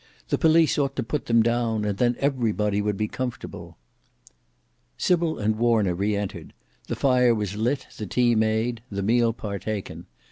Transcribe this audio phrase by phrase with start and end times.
[0.29, 3.77] The police ought to put them down, and then every body would be comfortable."
[4.97, 6.53] Sybil and Warner re entered;
[6.87, 10.07] the fire was lit, the tea made, the meal partaken.